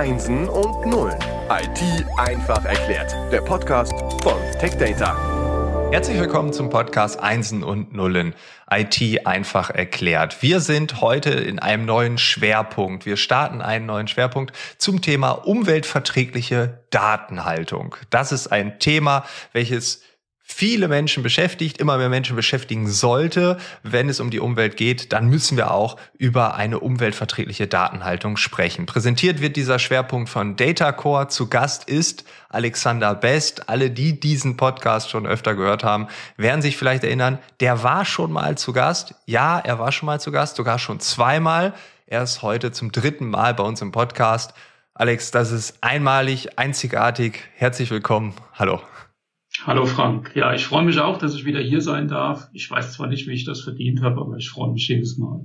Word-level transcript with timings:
Einsen 0.00 0.48
und 0.48 0.86
Nullen. 0.86 1.18
IT 1.50 2.06
einfach 2.16 2.64
erklärt. 2.64 3.14
Der 3.30 3.42
Podcast 3.42 3.92
von 4.22 4.32
TechData. 4.58 5.90
Herzlich 5.92 6.18
willkommen 6.18 6.54
zum 6.54 6.70
Podcast 6.70 7.20
Einsen 7.20 7.62
und 7.62 7.92
Nullen. 7.92 8.34
IT 8.70 9.26
einfach 9.26 9.68
erklärt. 9.68 10.42
Wir 10.42 10.60
sind 10.60 11.02
heute 11.02 11.28
in 11.28 11.58
einem 11.58 11.84
neuen 11.84 12.16
Schwerpunkt. 12.16 13.04
Wir 13.04 13.18
starten 13.18 13.60
einen 13.60 13.84
neuen 13.84 14.08
Schwerpunkt 14.08 14.56
zum 14.78 15.02
Thema 15.02 15.32
umweltverträgliche 15.32 16.78
Datenhaltung. 16.88 17.94
Das 18.08 18.32
ist 18.32 18.46
ein 18.46 18.78
Thema, 18.78 19.26
welches 19.52 20.00
viele 20.52 20.88
Menschen 20.88 21.22
beschäftigt, 21.22 21.78
immer 21.78 21.96
mehr 21.96 22.08
Menschen 22.08 22.36
beschäftigen 22.36 22.88
sollte, 22.88 23.56
wenn 23.82 24.08
es 24.08 24.20
um 24.20 24.30
die 24.30 24.40
Umwelt 24.40 24.76
geht, 24.76 25.12
dann 25.12 25.28
müssen 25.28 25.56
wir 25.56 25.70
auch 25.70 25.96
über 26.18 26.54
eine 26.54 26.80
umweltverträgliche 26.80 27.66
Datenhaltung 27.66 28.36
sprechen. 28.36 28.86
Präsentiert 28.86 29.40
wird 29.40 29.56
dieser 29.56 29.78
Schwerpunkt 29.78 30.28
von 30.28 30.56
Datacore. 30.56 31.28
Zu 31.28 31.48
Gast 31.48 31.88
ist 31.88 32.24
Alexander 32.48 33.14
Best. 33.14 33.68
Alle, 33.68 33.90
die 33.90 34.18
diesen 34.18 34.56
Podcast 34.56 35.10
schon 35.10 35.26
öfter 35.26 35.54
gehört 35.54 35.84
haben, 35.84 36.08
werden 36.36 36.62
sich 36.62 36.76
vielleicht 36.76 37.04
erinnern, 37.04 37.38
der 37.60 37.82
war 37.82 38.04
schon 38.04 38.32
mal 38.32 38.58
zu 38.58 38.72
Gast. 38.72 39.14
Ja, 39.26 39.58
er 39.58 39.78
war 39.78 39.92
schon 39.92 40.06
mal 40.06 40.20
zu 40.20 40.32
Gast, 40.32 40.56
sogar 40.56 40.78
schon 40.78 41.00
zweimal. 41.00 41.74
Er 42.06 42.22
ist 42.22 42.42
heute 42.42 42.72
zum 42.72 42.92
dritten 42.92 43.30
Mal 43.30 43.54
bei 43.54 43.62
uns 43.62 43.80
im 43.80 43.92
Podcast. 43.92 44.52
Alex, 44.94 45.30
das 45.30 45.52
ist 45.52 45.78
einmalig, 45.80 46.58
einzigartig. 46.58 47.38
Herzlich 47.54 47.90
willkommen. 47.90 48.34
Hallo. 48.54 48.80
Hallo 49.66 49.84
Frank. 49.84 50.32
Ja, 50.34 50.54
ich 50.54 50.64
freue 50.64 50.84
mich 50.84 50.98
auch, 51.00 51.18
dass 51.18 51.34
ich 51.34 51.44
wieder 51.44 51.60
hier 51.60 51.82
sein 51.82 52.08
darf. 52.08 52.48
Ich 52.52 52.70
weiß 52.70 52.92
zwar 52.92 53.08
nicht, 53.08 53.26
wie 53.26 53.32
ich 53.32 53.44
das 53.44 53.60
verdient 53.60 54.00
habe, 54.00 54.20
aber 54.20 54.36
ich 54.36 54.48
freue 54.48 54.72
mich 54.72 54.88
jedes 54.88 55.18
Mal. 55.18 55.44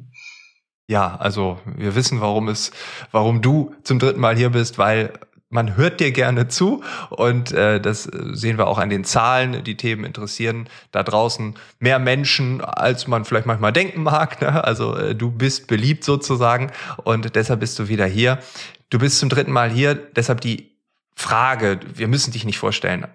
Ja, 0.87 1.17
also 1.17 1.59
wir 1.65 1.95
wissen, 1.95 2.21
warum 2.21 2.47
es, 2.47 2.71
warum 3.11 3.41
du 3.41 3.75
zum 3.83 3.99
dritten 3.99 4.21
Mal 4.21 4.37
hier 4.37 4.51
bist, 4.51 4.77
weil 4.77 5.11
man 5.49 5.75
hört 5.75 5.99
dir 5.99 6.11
gerne 6.11 6.47
zu 6.47 6.81
und 7.09 7.51
äh, 7.51 7.81
das 7.81 8.03
sehen 8.03 8.57
wir 8.57 8.67
auch 8.67 8.77
an 8.77 8.89
den 8.89 9.03
Zahlen. 9.03 9.63
Die 9.63 9.75
Themen 9.75 10.05
interessieren 10.05 10.69
da 10.91 11.03
draußen 11.03 11.55
mehr 11.79 11.99
Menschen, 11.99 12.61
als 12.61 13.07
man 13.07 13.25
vielleicht 13.25 13.45
manchmal 13.45 13.73
denken 13.73 14.03
mag. 14.03 14.41
Ne? 14.41 14.63
Also 14.63 14.95
äh, 14.95 15.15
du 15.15 15.29
bist 15.29 15.67
beliebt 15.67 16.03
sozusagen 16.03 16.71
und 17.03 17.35
deshalb 17.35 17.59
bist 17.59 17.77
du 17.79 17.89
wieder 17.89 18.05
hier. 18.05 18.39
Du 18.89 18.97
bist 18.97 19.19
zum 19.19 19.29
dritten 19.29 19.51
Mal 19.51 19.69
hier, 19.69 19.93
deshalb 19.95 20.41
die 20.41 20.71
Frage, 21.15 21.79
wir 21.93 22.07
müssen 22.07 22.31
dich 22.31 22.45
nicht 22.45 22.57
vorstellen, 22.57 23.07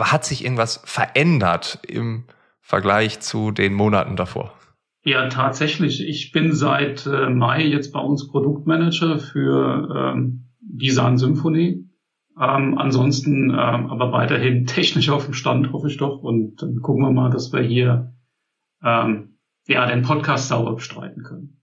hat 0.00 0.24
sich 0.24 0.44
irgendwas 0.44 0.80
verändert 0.84 1.80
im 1.86 2.24
Vergleich 2.60 3.20
zu 3.20 3.50
den 3.50 3.74
Monaten 3.74 4.16
davor? 4.16 4.52
Ja, 5.02 5.28
tatsächlich. 5.28 6.06
Ich 6.06 6.30
bin 6.32 6.52
seit 6.52 7.06
äh, 7.06 7.30
Mai 7.30 7.64
jetzt 7.64 7.92
bei 7.92 8.00
uns 8.00 8.28
Produktmanager 8.28 9.18
für 9.18 10.14
ähm, 10.14 10.50
Design 10.60 11.16
Symphony. 11.16 11.86
Ähm, 12.38 12.78
ansonsten 12.78 13.50
ähm, 13.50 13.56
aber 13.90 14.12
weiterhin 14.12 14.66
technisch 14.66 15.10
auf 15.10 15.24
dem 15.24 15.34
Stand, 15.34 15.72
hoffe 15.72 15.88
ich 15.88 15.96
doch. 15.96 16.22
Und 16.22 16.62
dann 16.62 16.80
gucken 16.80 17.02
wir 17.02 17.12
mal, 17.12 17.30
dass 17.30 17.52
wir 17.52 17.62
hier 17.62 18.14
ähm, 18.84 19.38
ja 19.66 19.86
den 19.86 20.02
Podcast 20.02 20.48
sauber 20.48 20.74
bestreiten 20.74 21.22
können. 21.22 21.59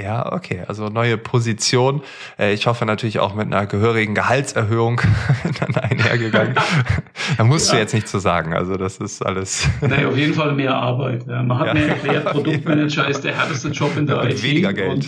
Ja, 0.00 0.32
okay. 0.32 0.62
Also 0.68 0.88
neue 0.88 1.18
Position. 1.18 2.02
Äh, 2.38 2.52
ich 2.52 2.68
hoffe 2.68 2.86
natürlich 2.86 3.18
auch 3.18 3.34
mit 3.34 3.46
einer 3.46 3.66
gehörigen 3.66 4.14
Gehaltserhöhung 4.14 5.00
dann 5.60 5.74
einhergegangen. 5.74 6.54
da 7.36 7.44
musst 7.44 7.68
ja. 7.68 7.74
du 7.74 7.80
jetzt 7.80 7.94
nicht 7.94 8.06
zu 8.06 8.20
sagen. 8.20 8.54
Also 8.54 8.76
das 8.76 8.98
ist 8.98 9.24
alles. 9.24 9.68
Nee, 9.88 10.04
auf 10.04 10.16
jeden 10.16 10.34
Fall 10.34 10.52
mehr 10.52 10.74
Arbeit. 10.74 11.26
Man 11.26 11.58
hat 11.58 11.68
ja. 11.68 11.74
mir 11.74 11.88
erklärt, 11.88 12.26
Produktmanager 12.26 13.08
ist 13.08 13.24
der 13.24 13.34
härteste 13.34 13.68
Job 13.68 13.96
in 13.96 14.06
der 14.06 14.22
Mit 14.22 14.34
IT. 14.34 14.42
Weniger 14.42 14.72
Geld. 14.72 15.06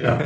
ja, 0.00 0.18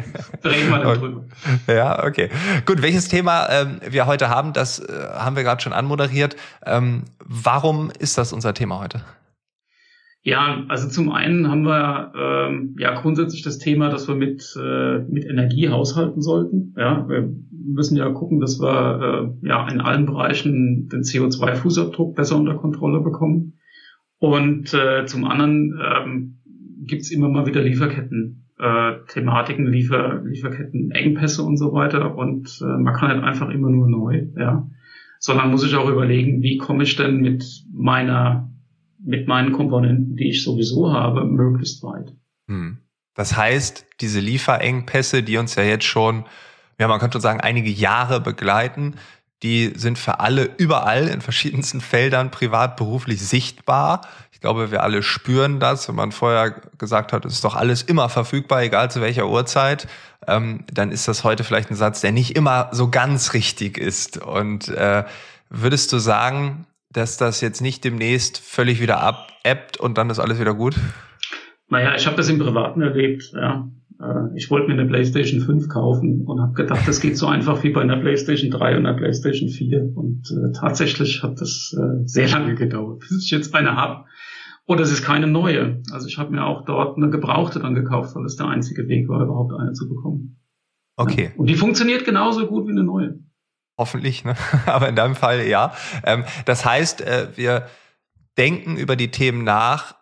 reden 0.45 0.71
wir 0.71 0.79
darüber. 0.79 1.25
Ja, 1.67 2.05
okay. 2.05 2.29
Gut, 2.67 2.83
welches 2.83 3.09
Thema 3.09 3.49
ähm, 3.49 3.81
wir 3.89 4.07
heute 4.07 4.29
haben, 4.29 4.53
das 4.53 4.79
äh, 4.79 4.93
haben 5.15 5.37
wir 5.37 5.43
gerade 5.43 5.63
schon 5.63 5.73
anmoderiert. 5.73 6.37
Ähm, 6.67 7.05
warum 7.25 7.91
ist 7.99 8.19
das 8.19 8.33
unser 8.33 8.53
Thema 8.53 8.79
heute? 8.79 9.03
Ja, 10.25 10.65
also 10.69 10.89
zum 10.89 11.11
einen 11.11 11.51
haben 11.51 11.63
wir 11.63 12.13
ähm, 12.17 12.77
ja 12.79 13.01
grundsätzlich 13.01 13.43
das 13.43 13.59
Thema, 13.59 13.89
dass 13.89 14.07
wir 14.07 14.15
mit, 14.15 14.57
äh, 14.57 15.01
mit 15.01 15.25
Energie 15.25 15.69
haushalten 15.69 16.23
sollten. 16.23 16.75
Ja, 16.77 17.09
wir 17.09 17.29
müssen 17.51 17.97
ja 17.97 18.09
gucken, 18.11 18.39
dass 18.39 18.61
wir 18.61 19.35
äh, 19.43 19.49
ja 19.49 19.69
in 19.69 19.81
allen 19.81 20.07
Bereichen 20.07 20.89
den 20.89 21.03
CO2-Fußabdruck 21.03 22.15
besser 22.15 22.37
unter 22.37 22.55
Kontrolle 22.55 23.01
bekommen. 23.01 23.55
Und 24.19 24.73
äh, 24.73 25.07
zum 25.07 25.25
anderen 25.25 25.81
ähm, 25.85 26.39
gibt 26.87 27.03
es 27.03 27.11
immer 27.11 27.29
mal 27.29 27.47
wieder 27.47 27.63
Lieferketten, 27.63 28.45
äh, 28.61 28.93
Thematiken, 29.09 29.67
Liefer, 29.67 30.23
Lieferketten, 30.23 30.93
Engpässe 30.93 31.43
und 31.43 31.57
so 31.57 31.73
weiter. 31.73 32.17
Und 32.17 32.61
äh, 32.63 32.81
man 32.81 32.95
kann 32.95 33.09
halt 33.09 33.25
einfach 33.25 33.51
immer 33.51 33.71
nur 33.71 33.89
neu, 33.89 34.27
ja. 34.37 34.69
Sondern 35.19 35.51
muss 35.51 35.67
ich 35.67 35.75
auch 35.75 35.91
überlegen, 35.91 36.43
wie 36.43 36.59
komme 36.59 36.85
ich 36.85 36.95
denn 36.95 37.21
mit 37.21 37.45
meiner 37.73 38.52
mit 39.05 39.29
meinen 39.29 39.53
Komponenten, 39.53 40.17
die 40.17 40.31
ich 40.31 40.43
sowieso 40.43 40.93
habe, 40.93 41.25
möglichst 41.25 41.83
weit. 41.83 42.13
Hm. 42.49 42.79
Das 43.15 43.37
heißt, 43.37 43.87
diese 44.01 44.21
Lieferengpässe, 44.21 45.23
die 45.23 45.37
uns 45.37 45.55
ja 45.55 45.63
jetzt 45.63 45.85
schon, 45.85 46.25
ja, 46.79 46.89
man 46.89 47.01
könnte 47.01 47.21
sagen, 47.21 47.41
einige 47.41 47.71
Jahre 47.71 48.21
begleiten, 48.21 48.95
die 49.43 49.73
sind 49.75 49.99
für 49.99 50.21
alle 50.21 50.51
überall 50.57 51.09
in 51.09 51.21
verschiedensten 51.21 51.81
Feldern 51.81 52.31
privat, 52.31 52.77
beruflich 52.77 53.21
sichtbar. 53.21 54.03
Ich 54.31 54.41
glaube, 54.41 54.71
wir 54.71 54.83
alle 54.83 55.03
spüren 55.03 55.59
das. 55.59 55.89
Wenn 55.89 55.97
man 55.97 56.13
vorher 56.13 56.53
gesagt 56.79 57.13
hat, 57.13 57.25
es 57.25 57.35
ist 57.35 57.45
doch 57.45 57.57
alles 57.57 57.83
immer 57.83 58.09
verfügbar, 58.09 58.63
egal 58.63 58.91
zu 58.91 59.01
welcher 59.01 59.29
Uhrzeit, 59.29 59.89
ähm, 60.29 60.65
dann 60.73 60.93
ist 60.93 61.09
das 61.09 61.25
heute 61.25 61.43
vielleicht 61.43 61.71
ein 61.71 61.77
Satz, 61.77 62.01
der 62.01 62.13
nicht 62.13 62.37
immer 62.37 62.69
so 62.71 62.89
ganz 62.89 63.35
richtig 63.35 63.79
ist. 63.79 64.19
Und 64.19 64.69
äh, 64.69 65.05
würdest 65.51 65.93
du 65.93 65.99
sagen, 65.99 66.65
dass 66.93 67.17
das 67.17 67.41
jetzt 67.41 67.61
nicht 67.61 67.85
demnächst 67.85 68.39
völlig 68.39 68.81
wieder 68.81 69.01
abebbt 69.01 69.79
und 69.79 69.99
dann 69.99 70.11
ist 70.11 70.19
alles 70.19 70.41
wieder 70.41 70.55
gut? 70.55 70.75
Naja, 71.69 71.95
ich 71.97 72.07
habe 72.07 72.17
das 72.17 72.29
im 72.29 72.39
Privaten 72.39 72.83
erlebt. 72.83 73.33
Ja. 73.35 73.71
Äh, 73.99 74.37
ich 74.37 74.51
wollte 74.51 74.69
mir 74.69 74.75
eine 74.75 74.87
PlayStation 74.87 75.41
5 75.41 75.69
kaufen 75.69 76.25
und 76.27 76.41
habe 76.41 76.53
gedacht, 76.53 76.87
das 76.87 77.01
geht 77.01 77.17
so 77.17 77.27
einfach 77.27 77.63
wie 77.63 77.71
bei 77.71 77.81
einer 77.81 77.97
PlayStation 77.97 78.51
3 78.51 78.77
und 78.77 78.87
einer 78.87 78.97
PlayStation 78.97 79.49
4. 79.49 79.93
Und 79.95 80.31
äh, 80.31 80.53
tatsächlich 80.53 81.23
hat 81.23 81.41
das 81.41 81.75
äh, 81.79 82.07
sehr 82.07 82.29
lange 82.29 82.55
gedauert, 82.55 83.01
bis 83.01 83.25
ich 83.25 83.31
jetzt 83.31 83.55
eine 83.55 83.75
habe. 83.77 84.05
Oder 84.67 84.83
es 84.83 84.93
ist 84.93 85.03
keine 85.03 85.27
neue. 85.27 85.83
Also 85.93 86.07
ich 86.07 86.19
habe 86.19 86.31
mir 86.31 86.45
auch 86.45 86.65
dort 86.65 86.97
eine 86.97 87.11
gebrauchte 87.11 87.59
dann 87.59 87.75
gekauft, 87.75 88.15
weil 88.15 88.25
es 88.25 88.37
der 88.37 88.47
einzige 88.47 88.87
Weg 88.89 89.09
war, 89.09 89.23
überhaupt 89.23 89.53
eine 89.59 89.73
zu 89.73 89.89
bekommen. 89.89 90.39
Okay. 90.97 91.31
Ja. 91.33 91.41
Und 91.41 91.49
die 91.49 91.55
funktioniert 91.55 92.05
genauso 92.05 92.47
gut 92.47 92.67
wie 92.67 92.73
eine 92.73 92.85
neue. 92.85 93.19
Hoffentlich, 93.83 94.25
ne? 94.25 94.37
aber 94.67 94.89
in 94.89 94.95
deinem 94.95 95.17
Fall 95.17 95.45
ja. 95.45 95.75
Ähm, 96.05 96.25
das 96.45 96.65
heißt, 96.65 97.01
äh, 97.01 97.27
wir 97.35 97.69
denken 98.39 98.77
über 98.77 98.95
die 98.95 99.11
Themen 99.11 99.43
nach, 99.43 99.97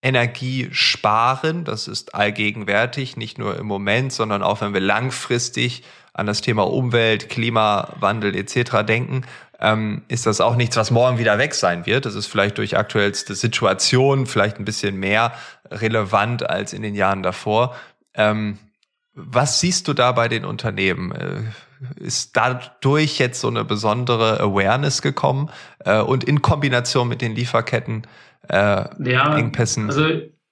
Energie 0.00 0.70
sparen, 0.72 1.64
das 1.64 1.88
ist 1.88 2.14
allgegenwärtig, 2.14 3.18
nicht 3.18 3.36
nur 3.36 3.58
im 3.58 3.66
Moment, 3.66 4.14
sondern 4.14 4.42
auch 4.42 4.62
wenn 4.62 4.72
wir 4.72 4.80
langfristig 4.80 5.82
an 6.14 6.24
das 6.24 6.40
Thema 6.40 6.62
Umwelt, 6.62 7.28
Klimawandel 7.28 8.34
etc. 8.34 8.86
denken, 8.86 9.26
ähm, 9.60 10.00
ist 10.08 10.24
das 10.24 10.40
auch 10.40 10.56
nichts, 10.56 10.78
was 10.78 10.90
morgen 10.90 11.18
wieder 11.18 11.36
weg 11.36 11.54
sein 11.54 11.84
wird. 11.84 12.06
Das 12.06 12.14
ist 12.14 12.28
vielleicht 12.28 12.56
durch 12.56 12.78
aktuellste 12.78 13.34
Situation 13.34 14.24
vielleicht 14.26 14.58
ein 14.58 14.64
bisschen 14.64 14.96
mehr 14.96 15.34
relevant 15.70 16.48
als 16.48 16.72
in 16.72 16.80
den 16.80 16.94
Jahren 16.94 17.22
davor. 17.22 17.76
Ähm, 18.14 18.58
was 19.12 19.60
siehst 19.60 19.86
du 19.86 19.92
da 19.92 20.12
bei 20.12 20.28
den 20.28 20.46
Unternehmen? 20.46 21.52
Ist 21.96 22.36
dadurch 22.36 23.18
jetzt 23.18 23.40
so 23.40 23.48
eine 23.48 23.64
besondere 23.64 24.40
Awareness 24.40 25.02
gekommen 25.02 25.50
äh, 25.84 26.00
und 26.00 26.24
in 26.24 26.42
Kombination 26.42 27.08
mit 27.08 27.22
den 27.22 27.34
Lieferketten 27.34 28.06
äh, 28.48 28.84
ja, 29.10 29.36
Engpässen? 29.36 29.86
Also 29.86 30.06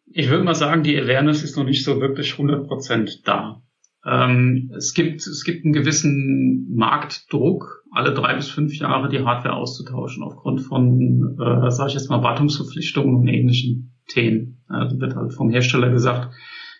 ich 0.07 0.31
würde 0.31 0.45
mal 0.45 0.55
sagen, 0.55 0.83
die 0.83 0.99
Awareness 0.99 1.43
ist 1.43 1.57
noch 1.57 1.65
nicht 1.65 1.85
so 1.85 2.01
wirklich 2.01 2.33
100% 2.35 3.23
da. 3.25 3.63
Ähm, 4.07 4.71
es 4.77 4.95
gibt 4.95 5.27
es 5.27 5.43
gibt 5.43 5.65
einen 5.65 5.73
gewissen 5.73 6.73
Marktdruck, 6.75 7.83
alle 7.91 8.15
drei 8.15 8.35
bis 8.35 8.49
fünf 8.49 8.75
Jahre 8.77 9.09
die 9.09 9.25
Hardware 9.25 9.57
auszutauschen 9.57 10.23
aufgrund 10.23 10.61
von, 10.63 11.37
äh, 11.41 11.71
sage 11.71 11.89
ich 11.89 11.95
jetzt 11.95 12.09
mal, 12.09 12.23
Wartungsverpflichtungen 12.23 13.17
und 13.17 13.27
ähnlichen 13.27 13.97
Themen. 14.09 14.63
Also 14.69 15.01
wird 15.01 15.17
halt 15.17 15.35
vom 15.35 15.51
Hersteller 15.51 15.91
gesagt, 15.91 16.33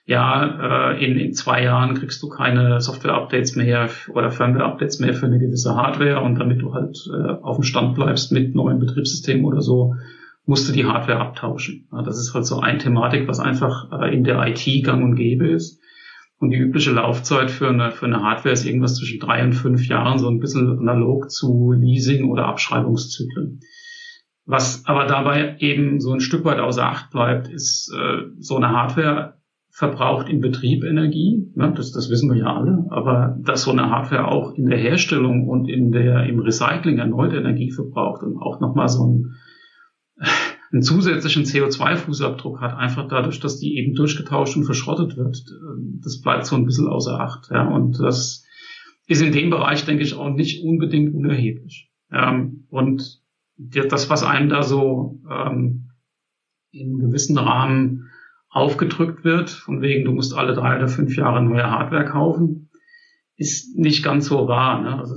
ja, 0.07 0.93
äh, 0.93 1.05
in, 1.05 1.19
in 1.19 1.33
zwei 1.35 1.65
Jahren 1.65 1.95
kriegst 1.95 2.23
du 2.23 2.29
keine 2.29 2.81
Software-Updates 2.81 3.57
mehr 3.57 3.91
oder 4.09 4.31
Firmware-Updates 4.31 5.01
mehr 5.01 5.15
für 5.15 5.27
eine 5.27 5.41
gewisse 5.41 5.75
Hardware 5.75 6.21
und 6.21 6.37
damit 6.39 6.63
du 6.63 6.73
halt 6.73 6.97
äh, 7.13 7.33
auf 7.43 7.57
dem 7.57 7.65
Stand 7.65 7.97
bleibst 7.97 8.31
mit 8.31 8.55
neuen 8.55 8.79
Betriebssystemen 8.79 9.45
oder 9.45 9.61
so, 9.61 9.97
musst 10.45 10.69
du 10.69 10.73
die 10.73 10.87
Hardware 10.87 11.19
abtauschen. 11.19 11.89
Ja, 11.91 12.03
das 12.03 12.21
ist 12.21 12.35
halt 12.35 12.47
so 12.47 12.61
eine 12.61 12.79
Thematik, 12.79 13.27
was 13.27 13.41
einfach 13.41 13.91
äh, 14.01 14.15
in 14.15 14.23
der 14.23 14.47
IT 14.47 14.85
gang 14.85 15.03
und 15.03 15.17
gäbe 15.17 15.49
ist. 15.49 15.81
Und 16.39 16.51
die 16.51 16.59
übliche 16.59 16.93
Laufzeit 16.93 17.51
für 17.51 17.69
eine, 17.69 17.91
für 17.91 18.07
eine 18.07 18.23
Hardware 18.23 18.53
ist 18.53 18.65
irgendwas 18.65 18.95
zwischen 18.95 19.19
drei 19.19 19.43
und 19.43 19.55
fünf 19.55 19.89
Jahren, 19.89 20.21
so 20.21 20.29
ein 20.29 20.39
bisschen 20.39 20.79
analog 20.79 21.33
zu 21.33 21.73
Leasing 21.73 22.31
oder 22.31 22.47
Abschreibungszyklen. 22.47 23.61
Was 24.45 24.87
aber 24.87 25.07
dabei 25.07 25.57
eben 25.59 25.99
so 25.99 26.13
ein 26.13 26.21
Stück 26.21 26.45
weit 26.45 26.61
außer 26.61 26.85
Acht 26.85 27.11
bleibt, 27.11 27.49
ist 27.49 27.93
äh, 27.93 28.29
so 28.39 28.57
eine 28.57 28.71
Hardware 28.71 29.36
verbraucht 29.77 30.31
im 30.31 30.41
Betrieb 30.41 30.85
Energie, 30.85 31.53
ne, 31.55 31.71
das, 31.77 31.93
das 31.93 32.09
wissen 32.09 32.31
wir 32.33 32.39
ja 32.39 32.57
alle, 32.57 32.87
aber 32.89 33.37
dass 33.43 33.65
so 33.65 33.73
eine 33.73 33.91
Hardware 33.91 34.27
auch 34.27 34.55
in 34.55 34.71
der 34.71 34.79
Herstellung 34.79 35.47
und 35.47 35.69
in 35.69 35.93
der, 35.93 36.25
im 36.25 36.39
Recycling 36.39 36.97
erneut 36.97 37.35
Energie 37.35 37.71
verbraucht 37.71 38.23
und 38.23 38.39
auch 38.39 38.59
nochmal 38.59 38.89
so 38.89 39.05
einen, 39.05 39.37
einen 40.73 40.81
zusätzlichen 40.81 41.45
CO2-Fußabdruck 41.45 42.59
hat, 42.59 42.75
einfach 42.75 43.07
dadurch, 43.07 43.39
dass 43.39 43.59
die 43.59 43.77
eben 43.77 43.95
durchgetauscht 43.95 44.57
und 44.57 44.65
verschrottet 44.65 45.19
wird, 45.19 45.45
das 46.03 46.23
bleibt 46.23 46.47
so 46.47 46.57
ein 46.57 46.65
bisschen 46.65 46.89
außer 46.89 47.21
Acht. 47.21 47.51
Ja, 47.51 47.69
und 47.69 48.01
das 48.01 48.47
ist 49.07 49.21
in 49.21 49.33
dem 49.33 49.51
Bereich, 49.51 49.85
denke 49.85 50.05
ich, 50.05 50.15
auch 50.15 50.31
nicht 50.31 50.65
unbedingt 50.65 51.13
unerheblich. 51.13 51.91
Ähm, 52.11 52.65
und 52.71 53.21
das, 53.59 54.09
was 54.09 54.23
einem 54.23 54.49
da 54.49 54.63
so 54.63 55.21
ähm, 55.31 55.91
in 56.71 56.99
gewissen 56.99 57.37
Rahmen 57.37 58.06
aufgedrückt 58.57 59.23
wird, 59.23 59.51
von 59.51 59.83
wegen, 59.83 60.07
du 60.07 60.13
musst 60.13 60.35
alle 60.35 60.55
drei 60.55 60.77
oder 60.77 60.89
fünf 60.89 61.15
Jahre 61.15 61.45
neue 61.45 61.71
Hardware 61.71 62.07
kaufen, 62.07 62.71
ist 63.37 63.77
nicht 63.77 64.03
ganz 64.03 64.27
so 64.27 64.49
wahr. 64.49 64.81
Ne? 64.81 64.99
Also 64.99 65.15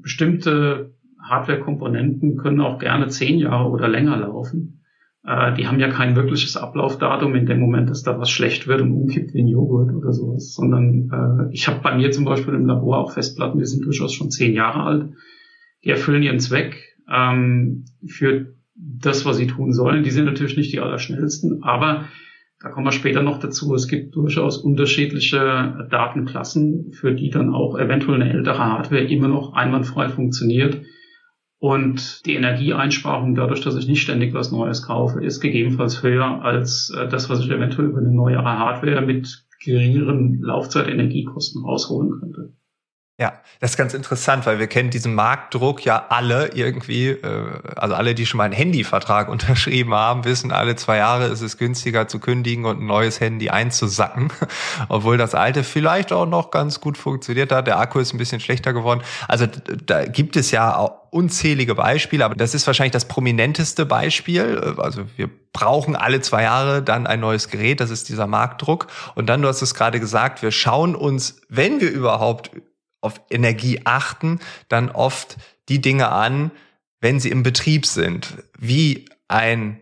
bestimmte 0.00 0.94
Hardware-Komponenten 1.22 2.38
können 2.38 2.62
auch 2.62 2.78
gerne 2.78 3.08
zehn 3.08 3.38
Jahre 3.38 3.68
oder 3.68 3.86
länger 3.86 4.16
laufen. 4.16 4.82
Äh, 5.26 5.52
die 5.54 5.68
haben 5.68 5.78
ja 5.78 5.90
kein 5.90 6.16
wirkliches 6.16 6.56
Ablaufdatum 6.56 7.34
in 7.34 7.44
dem 7.44 7.60
Moment, 7.60 7.90
dass 7.90 8.02
da 8.02 8.18
was 8.18 8.30
schlecht 8.30 8.66
wird 8.66 8.80
und 8.80 8.92
umkippt 8.92 9.34
wie 9.34 9.42
ein 9.42 9.48
Joghurt 9.48 9.94
oder 9.94 10.14
sowas, 10.14 10.54
sondern 10.54 11.10
äh, 11.12 11.52
ich 11.52 11.68
habe 11.68 11.80
bei 11.82 11.94
mir 11.94 12.12
zum 12.12 12.24
Beispiel 12.24 12.54
im 12.54 12.64
Labor 12.64 12.96
auch 12.96 13.12
Festplatten, 13.12 13.58
die 13.58 13.66
sind 13.66 13.84
durchaus 13.84 14.14
schon 14.14 14.30
zehn 14.30 14.54
Jahre 14.54 14.84
alt. 14.84 15.10
Die 15.84 15.90
erfüllen 15.90 16.22
ihren 16.22 16.40
Zweck 16.40 16.96
ähm, 17.12 17.84
für 18.06 18.54
das, 18.74 19.26
was 19.26 19.36
sie 19.36 19.48
tun 19.48 19.74
sollen. 19.74 20.02
Die 20.02 20.10
sind 20.10 20.24
natürlich 20.24 20.56
nicht 20.56 20.72
die 20.72 20.80
allerschnellsten, 20.80 21.62
aber 21.62 22.06
da 22.60 22.70
kommen 22.70 22.86
wir 22.86 22.92
später 22.92 23.22
noch 23.22 23.38
dazu. 23.38 23.74
Es 23.74 23.88
gibt 23.88 24.14
durchaus 24.16 24.58
unterschiedliche 24.58 25.86
Datenklassen, 25.90 26.92
für 26.92 27.14
die 27.14 27.30
dann 27.30 27.52
auch 27.52 27.78
eventuell 27.78 28.20
eine 28.20 28.32
ältere 28.32 28.58
Hardware 28.58 29.04
immer 29.04 29.28
noch 29.28 29.52
einwandfrei 29.52 30.08
funktioniert. 30.08 30.80
Und 31.58 32.26
die 32.26 32.34
Energieeinsparung 32.34 33.34
dadurch, 33.34 33.62
dass 33.62 33.76
ich 33.76 33.86
nicht 33.86 34.02
ständig 34.02 34.34
was 34.34 34.52
Neues 34.52 34.82
kaufe, 34.82 35.24
ist 35.24 35.40
gegebenenfalls 35.40 36.02
höher 36.02 36.42
als 36.42 36.94
äh, 36.94 37.08
das, 37.08 37.30
was 37.30 37.40
ich 37.40 37.50
eventuell 37.50 37.88
über 37.88 37.98
eine 37.98 38.12
neuere 38.12 38.44
Hardware 38.44 39.00
mit 39.00 39.46
geringeren 39.64 40.40
Laufzeit-Energiekosten 40.42 41.64
rausholen 41.64 42.20
könnte. 42.20 42.52
Ja, 43.16 43.34
das 43.60 43.70
ist 43.70 43.76
ganz 43.76 43.94
interessant, 43.94 44.44
weil 44.44 44.58
wir 44.58 44.66
kennen 44.66 44.90
diesen 44.90 45.14
Marktdruck 45.14 45.84
ja 45.84 46.06
alle 46.08 46.48
irgendwie, 46.54 47.10
äh, 47.10 47.46
also 47.76 47.94
alle, 47.94 48.12
die 48.12 48.26
schon 48.26 48.38
mal 48.38 48.44
einen 48.44 48.54
Handyvertrag 48.54 49.28
unterschrieben 49.30 49.94
haben, 49.94 50.24
wissen, 50.24 50.50
alle 50.50 50.74
zwei 50.74 50.96
Jahre 50.96 51.26
ist 51.26 51.40
es 51.40 51.56
günstiger 51.56 52.08
zu 52.08 52.18
kündigen 52.18 52.64
und 52.64 52.80
ein 52.80 52.86
neues 52.86 53.20
Handy 53.20 53.50
einzusacken, 53.50 54.32
obwohl 54.88 55.16
das 55.16 55.36
alte 55.36 55.62
vielleicht 55.62 56.12
auch 56.12 56.26
noch 56.26 56.50
ganz 56.50 56.80
gut 56.80 56.98
funktioniert 56.98 57.52
hat. 57.52 57.68
Der 57.68 57.78
Akku 57.78 58.00
ist 58.00 58.12
ein 58.12 58.18
bisschen 58.18 58.40
schlechter 58.40 58.72
geworden. 58.72 59.02
Also 59.28 59.46
da 59.46 60.06
gibt 60.06 60.34
es 60.34 60.50
ja 60.50 60.74
unzählige 61.10 61.76
Beispiele, 61.76 62.24
aber 62.24 62.34
das 62.34 62.52
ist 62.52 62.66
wahrscheinlich 62.66 62.94
das 62.94 63.06
prominenteste 63.06 63.86
Beispiel. 63.86 64.74
Also 64.76 65.04
wir 65.14 65.30
brauchen 65.52 65.94
alle 65.94 66.20
zwei 66.20 66.42
Jahre 66.42 66.82
dann 66.82 67.06
ein 67.06 67.20
neues 67.20 67.48
Gerät, 67.48 67.78
das 67.78 67.90
ist 67.90 68.08
dieser 68.08 68.26
Marktdruck. 68.26 68.88
Und 69.14 69.28
dann, 69.28 69.40
du 69.40 69.46
hast 69.46 69.62
es 69.62 69.74
gerade 69.74 70.00
gesagt, 70.00 70.42
wir 70.42 70.50
schauen 70.50 70.96
uns, 70.96 71.40
wenn 71.48 71.80
wir 71.80 71.92
überhaupt 71.92 72.50
auf 73.04 73.20
Energie 73.30 73.80
achten, 73.84 74.40
dann 74.68 74.90
oft 74.90 75.36
die 75.68 75.80
Dinge 75.80 76.10
an, 76.10 76.50
wenn 77.00 77.20
sie 77.20 77.30
im 77.30 77.42
Betrieb 77.42 77.86
sind, 77.86 78.38
wie 78.58 79.06
ein 79.28 79.80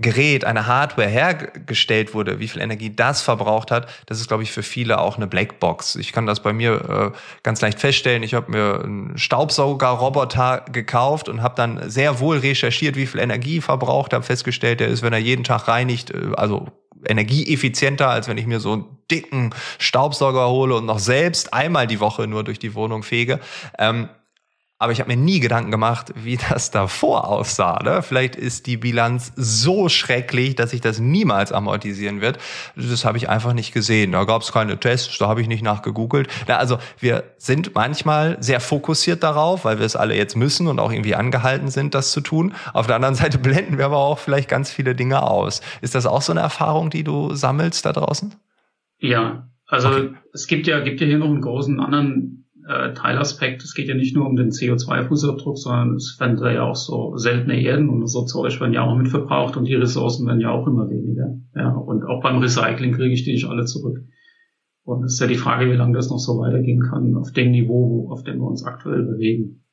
Gerät, 0.00 0.46
eine 0.46 0.66
Hardware 0.66 1.08
hergestellt 1.08 2.14
wurde, 2.14 2.40
wie 2.40 2.48
viel 2.48 2.62
Energie 2.62 2.94
das 2.94 3.20
verbraucht 3.20 3.70
hat, 3.70 3.86
das 4.06 4.18
ist, 4.18 4.28
glaube 4.28 4.42
ich, 4.42 4.50
für 4.50 4.62
viele 4.62 4.98
auch 4.98 5.16
eine 5.16 5.26
Blackbox. 5.26 5.96
Ich 5.96 6.12
kann 6.12 6.24
das 6.24 6.40
bei 6.40 6.54
mir 6.54 7.12
äh, 7.14 7.18
ganz 7.42 7.60
leicht 7.60 7.80
feststellen. 7.80 8.22
Ich 8.22 8.32
habe 8.32 8.50
mir 8.50 8.82
einen 8.82 9.18
Staubsaugerroboter 9.18 10.64
gekauft 10.72 11.28
und 11.28 11.42
habe 11.42 11.54
dann 11.54 11.90
sehr 11.90 12.18
wohl 12.18 12.38
recherchiert, 12.38 12.96
wie 12.96 13.06
viel 13.06 13.20
Energie 13.20 13.60
verbraucht, 13.60 14.14
habe 14.14 14.24
festgestellt, 14.24 14.80
der 14.80 14.88
ist, 14.88 15.02
wenn 15.02 15.12
er 15.12 15.18
jeden 15.18 15.44
Tag 15.44 15.68
reinigt, 15.68 16.12
äh, 16.12 16.32
also 16.34 16.68
energieeffizienter, 17.06 18.08
als 18.08 18.28
wenn 18.28 18.38
ich 18.38 18.46
mir 18.46 18.60
so 18.60 18.72
einen 18.72 18.84
dicken 19.10 19.50
Staubsauger 19.78 20.48
hole 20.48 20.76
und 20.76 20.86
noch 20.86 20.98
selbst 20.98 21.52
einmal 21.52 21.86
die 21.86 22.00
Woche 22.00 22.26
nur 22.26 22.44
durch 22.44 22.58
die 22.58 22.74
Wohnung 22.74 23.02
fege. 23.02 23.40
Ähm, 23.78 24.08
aber 24.80 24.92
ich 24.92 25.00
habe 25.00 25.14
mir 25.14 25.18
nie 25.18 25.40
Gedanken 25.40 25.70
gemacht, 25.70 26.14
wie 26.16 26.38
das 26.38 26.70
davor 26.70 27.28
aussah. 27.28 27.82
Ne? 27.84 28.00
Vielleicht 28.02 28.34
ist 28.34 28.66
die 28.66 28.78
Bilanz 28.78 29.30
so 29.36 29.90
schrecklich, 29.90 30.54
dass 30.54 30.70
sich 30.70 30.80
das 30.80 30.98
niemals 30.98 31.52
amortisieren 31.52 32.22
wird. 32.22 32.38
Das 32.76 33.04
habe 33.04 33.18
ich 33.18 33.28
einfach 33.28 33.52
nicht 33.52 33.74
gesehen. 33.74 34.12
Da 34.12 34.24
gab 34.24 34.40
es 34.40 34.52
keine 34.52 34.80
Tests, 34.80 35.18
da 35.18 35.28
habe 35.28 35.42
ich 35.42 35.48
nicht 35.48 35.62
nachgegoogelt. 35.62 36.28
Na, 36.48 36.56
also 36.56 36.78
wir 36.98 37.24
sind 37.36 37.74
manchmal 37.74 38.38
sehr 38.40 38.58
fokussiert 38.58 39.22
darauf, 39.22 39.66
weil 39.66 39.78
wir 39.78 39.84
es 39.84 39.96
alle 39.96 40.16
jetzt 40.16 40.34
müssen 40.34 40.66
und 40.66 40.80
auch 40.80 40.90
irgendwie 40.90 41.14
angehalten 41.14 41.68
sind, 41.68 41.94
das 41.94 42.12
zu 42.12 42.22
tun. 42.22 42.54
Auf 42.72 42.86
der 42.86 42.96
anderen 42.96 43.14
Seite 43.14 43.36
blenden 43.38 43.76
wir 43.76 43.84
aber 43.84 43.98
auch 43.98 44.18
vielleicht 44.18 44.48
ganz 44.48 44.70
viele 44.70 44.94
Dinge 44.94 45.22
aus. 45.22 45.60
Ist 45.82 45.94
das 45.94 46.06
auch 46.06 46.22
so 46.22 46.32
eine 46.32 46.40
Erfahrung, 46.40 46.88
die 46.88 47.04
du 47.04 47.34
sammelst 47.34 47.84
da 47.84 47.92
draußen? 47.92 48.34
Ja, 48.98 49.46
also 49.66 49.90
okay. 49.90 50.14
es 50.32 50.46
gibt 50.46 50.66
ja, 50.66 50.80
gibt 50.80 51.02
ja 51.02 51.06
hier 51.06 51.18
noch 51.18 51.28
einen 51.28 51.42
großen 51.42 51.80
anderen 51.80 52.39
äh, 52.70 52.94
Teilaspekt. 52.94 53.62
Es 53.62 53.74
geht 53.74 53.88
ja 53.88 53.94
nicht 53.94 54.14
nur 54.14 54.26
um 54.26 54.36
den 54.36 54.50
CO2-Fußabdruck, 54.50 55.56
sondern 55.56 55.96
es 55.96 56.16
werden 56.20 56.38
ja 56.38 56.62
auch 56.62 56.76
so 56.76 57.16
seltene 57.16 57.60
Erden 57.60 57.88
und 57.88 58.06
so 58.06 58.24
Zeug 58.24 58.60
werden 58.60 58.72
ja 58.72 58.84
auch 58.84 58.96
mit 58.96 59.08
verbraucht 59.08 59.56
und 59.56 59.64
die 59.64 59.74
Ressourcen 59.74 60.26
werden 60.26 60.40
ja 60.40 60.50
auch 60.50 60.66
immer 60.66 60.88
weniger. 60.88 61.36
Ja, 61.54 61.74
und 61.74 62.04
auch 62.04 62.22
beim 62.22 62.38
Recycling 62.38 62.92
kriege 62.92 63.12
ich 63.12 63.24
die 63.24 63.32
nicht 63.32 63.46
alle 63.46 63.64
zurück. 63.64 63.98
Und 64.84 65.04
es 65.04 65.14
ist 65.14 65.20
ja 65.20 65.26
die 65.26 65.34
Frage, 65.34 65.70
wie 65.70 65.76
lange 65.76 65.94
das 65.94 66.10
noch 66.10 66.18
so 66.18 66.38
weitergehen 66.38 66.80
kann 66.80 67.16
auf 67.16 67.32
dem 67.32 67.50
Niveau, 67.50 68.08
auf 68.10 68.22
dem 68.22 68.38
wir 68.38 68.46
uns 68.46 68.64
aktuell 68.64 69.02
bewegen. 69.02 69.64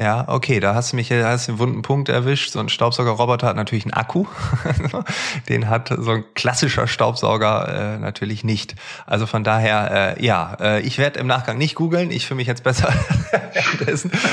Ja, 0.00 0.28
okay, 0.28 0.58
da 0.58 0.74
hast 0.74 0.90
du 0.90 0.96
mich 0.96 1.06
da 1.08 1.28
hast 1.28 1.46
du 1.46 1.52
einen 1.52 1.60
wunden 1.60 1.82
Punkt 1.82 2.08
erwischt. 2.08 2.50
So 2.50 2.58
ein 2.58 2.68
Staubsaugerroboter 2.68 3.46
hat 3.46 3.54
natürlich 3.54 3.84
einen 3.84 3.94
Akku. 3.94 4.26
Den 5.48 5.68
hat 5.68 5.94
so 5.96 6.10
ein 6.10 6.24
klassischer 6.34 6.88
Staubsauger 6.88 7.94
äh, 7.94 7.98
natürlich 8.00 8.42
nicht. 8.42 8.74
Also 9.06 9.26
von 9.26 9.44
daher, 9.44 10.16
äh, 10.18 10.24
ja, 10.24 10.56
äh, 10.58 10.80
ich 10.80 10.98
werde 10.98 11.20
im 11.20 11.28
Nachgang 11.28 11.58
nicht 11.58 11.76
googeln. 11.76 12.10
Ich 12.10 12.26
fühle 12.26 12.38
mich 12.38 12.48
jetzt 12.48 12.64
besser. 12.64 12.92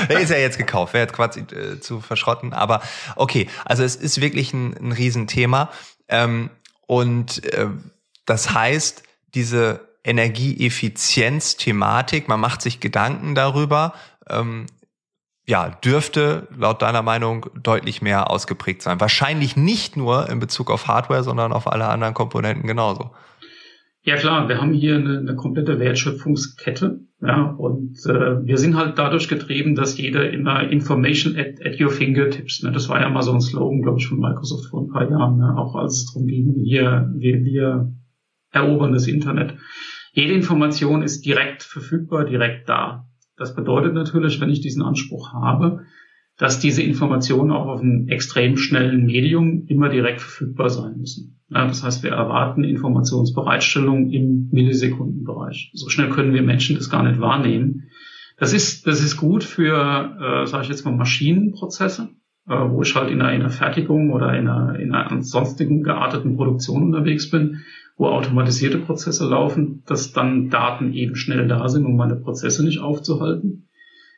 Der 0.09 0.19
ist 0.19 0.31
ja 0.31 0.37
jetzt 0.37 0.57
gekauft, 0.57 0.95
wäre 0.95 1.05
jetzt 1.05 1.13
quasi 1.13 1.41
äh, 1.41 1.79
zu 1.79 2.01
verschrotten. 2.01 2.53
Aber 2.53 2.81
okay, 3.15 3.47
also 3.63 3.83
es 3.83 3.95
ist 3.95 4.19
wirklich 4.19 4.53
ein, 4.53 4.75
ein 4.77 4.93
Riesenthema. 4.93 5.69
Ähm, 6.09 6.49
und 6.87 7.45
äh, 7.53 7.67
das 8.25 8.51
heißt, 8.51 9.03
diese 9.35 9.81
Energieeffizienz-Thematik, 10.03 12.27
man 12.27 12.39
macht 12.39 12.63
sich 12.63 12.79
Gedanken 12.79 13.35
darüber, 13.35 13.93
ähm, 14.27 14.65
ja, 15.47 15.69
dürfte 15.69 16.47
laut 16.55 16.81
deiner 16.81 17.01
Meinung 17.01 17.47
deutlich 17.61 18.01
mehr 18.01 18.29
ausgeprägt 18.29 18.81
sein. 18.81 18.99
Wahrscheinlich 18.99 19.55
nicht 19.57 19.97
nur 19.97 20.29
in 20.29 20.39
Bezug 20.39 20.69
auf 20.69 20.87
Hardware, 20.87 21.23
sondern 21.23 21.51
auf 21.51 21.71
alle 21.71 21.87
anderen 21.87 22.13
Komponenten 22.13 22.67
genauso. 22.67 23.11
Ja 24.03 24.15
klar, 24.15 24.49
wir 24.49 24.59
haben 24.59 24.73
hier 24.73 24.95
eine, 24.95 25.19
eine 25.19 25.35
komplette 25.35 25.79
Wertschöpfungskette, 25.79 27.01
ja, 27.21 27.51
und 27.51 28.03
äh, 28.07 28.43
wir 28.43 28.57
sind 28.57 28.75
halt 28.75 28.97
dadurch 28.97 29.27
getrieben, 29.27 29.75
dass 29.75 29.95
jeder 29.95 30.31
immer 30.31 30.67
Information 30.71 31.37
at, 31.37 31.63
at 31.63 31.79
your 31.79 31.91
fingertips, 31.91 32.63
ne, 32.63 32.71
das 32.71 32.89
war 32.89 32.99
ja 32.99 33.09
mal 33.09 33.21
so 33.21 33.31
ein 33.31 33.41
Slogan, 33.41 33.83
glaube 33.83 33.99
ich, 33.99 34.07
von 34.07 34.19
Microsoft 34.19 34.71
vor 34.71 34.81
ein 34.81 34.89
paar 34.89 35.07
Jahren, 35.07 35.37
ne, 35.37 35.55
auch 35.55 35.75
als 35.75 35.97
es 35.97 36.05
darum 36.07 36.25
ging, 36.25 36.55
hier, 36.63 37.11
wir, 37.15 37.43
wir 37.43 37.93
erobern 38.51 38.91
das 38.91 39.05
Internet. 39.05 39.53
Jede 40.13 40.33
Information 40.33 41.03
ist 41.03 41.23
direkt 41.23 41.61
verfügbar, 41.61 42.25
direkt 42.25 42.67
da. 42.67 43.07
Das 43.41 43.55
bedeutet 43.55 43.95
natürlich, 43.95 44.39
wenn 44.39 44.51
ich 44.51 44.61
diesen 44.61 44.83
Anspruch 44.83 45.33
habe, 45.33 45.85
dass 46.37 46.59
diese 46.59 46.83
Informationen 46.83 47.49
auch 47.49 47.65
auf 47.65 47.81
einem 47.81 48.07
extrem 48.07 48.55
schnellen 48.55 49.07
Medium 49.07 49.65
immer 49.65 49.89
direkt 49.89 50.21
verfügbar 50.21 50.69
sein 50.69 50.99
müssen. 50.99 51.39
Ja, 51.49 51.65
das 51.65 51.83
heißt, 51.83 52.03
wir 52.03 52.11
erwarten 52.11 52.63
Informationsbereitstellung 52.63 54.11
im 54.11 54.49
Millisekundenbereich. 54.51 55.71
So 55.73 55.89
schnell 55.89 56.09
können 56.09 56.35
wir 56.35 56.43
Menschen 56.43 56.75
das 56.75 56.91
gar 56.91 57.01
nicht 57.01 57.19
wahrnehmen. 57.19 57.89
Das 58.37 58.53
ist, 58.53 58.85
das 58.85 59.03
ist 59.03 59.17
gut 59.17 59.43
für, 59.43 60.43
äh, 60.43 60.45
sage 60.45 60.65
ich 60.65 60.69
jetzt 60.69 60.85
mal, 60.85 60.95
Maschinenprozesse, 60.95 62.09
äh, 62.47 62.53
wo 62.53 62.83
ich 62.83 62.93
halt 62.93 63.09
in 63.09 63.21
einer, 63.21 63.33
in 63.33 63.41
einer 63.41 63.49
Fertigung 63.49 64.11
oder 64.11 64.37
in 64.37 64.47
einer, 64.47 64.79
in 64.79 64.93
einer 64.93 65.23
sonstigen 65.23 65.81
gearteten 65.81 66.35
Produktion 66.35 66.83
unterwegs 66.83 67.31
bin 67.31 67.61
wo 68.01 68.07
automatisierte 68.07 68.79
Prozesse 68.79 69.29
laufen, 69.29 69.83
dass 69.85 70.11
dann 70.11 70.49
Daten 70.49 70.91
eben 70.91 71.15
schnell 71.15 71.47
da 71.47 71.69
sind, 71.69 71.85
um 71.85 71.95
meine 71.95 72.15
Prozesse 72.15 72.65
nicht 72.65 72.79
aufzuhalten. 72.79 73.69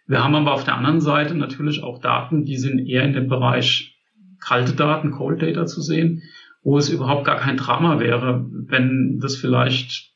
Wir 0.08 0.24
haben 0.24 0.36
aber 0.36 0.54
auf 0.54 0.64
der 0.64 0.78
anderen 0.78 1.02
Seite 1.02 1.36
natürlich 1.36 1.84
auch 1.84 2.00
Daten, 2.00 2.46
die 2.46 2.56
sind 2.56 2.88
eher 2.88 3.04
in 3.04 3.12
dem 3.12 3.28
Bereich 3.28 4.00
kalte 4.40 4.72
Daten, 4.72 5.12
Cold 5.12 5.42
Data 5.42 5.66
zu 5.66 5.82
sehen, 5.82 6.22
wo 6.64 6.78
es 6.78 6.90
überhaupt 6.90 7.26
gar 7.26 7.36
kein 7.36 7.58
Drama 7.58 8.00
wäre, 8.00 8.46
wenn 8.50 9.20
das 9.22 9.36
vielleicht 9.36 10.14